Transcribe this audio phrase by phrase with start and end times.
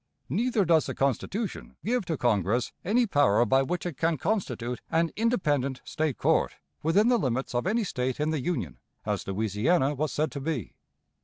[0.29, 5.11] Neither does the Constitution give to Congress any power by which it can constitute an
[5.15, 10.11] independent State court within the limits of any State in the Union, as Louisiana was
[10.11, 10.73] said to be.